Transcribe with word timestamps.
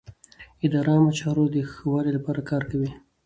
اداره 0.65 0.91
د 0.91 0.93
عامه 0.95 1.11
چارو 1.19 1.43
د 1.55 1.57
ښه 1.71 1.83
والي 1.91 2.11
لپاره 2.17 2.41
کار 2.49 2.63
کوي. 2.71 2.91